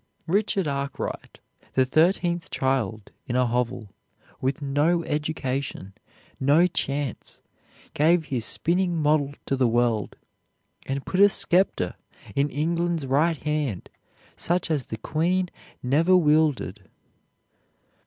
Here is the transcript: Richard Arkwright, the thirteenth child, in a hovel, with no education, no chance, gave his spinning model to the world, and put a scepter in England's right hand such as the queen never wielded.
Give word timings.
Richard 0.25 0.67
Arkwright, 0.67 1.37
the 1.73 1.85
thirteenth 1.85 2.49
child, 2.49 3.11
in 3.27 3.35
a 3.35 3.45
hovel, 3.45 3.93
with 4.41 4.59
no 4.59 5.03
education, 5.03 5.93
no 6.39 6.65
chance, 6.65 7.43
gave 7.93 8.25
his 8.25 8.43
spinning 8.43 8.99
model 8.99 9.35
to 9.45 9.55
the 9.55 9.67
world, 9.67 10.15
and 10.87 11.05
put 11.05 11.19
a 11.19 11.29
scepter 11.29 11.93
in 12.35 12.49
England's 12.49 13.05
right 13.05 13.37
hand 13.43 13.91
such 14.35 14.71
as 14.71 14.87
the 14.87 14.97
queen 14.97 15.49
never 15.83 16.17
wielded. 16.17 16.89